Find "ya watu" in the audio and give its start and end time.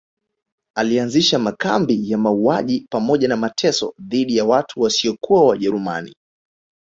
4.37-4.81